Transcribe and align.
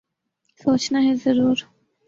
سوچنا 0.61 0.99
ہے 1.05 1.13
ضرور۔ 1.23 1.57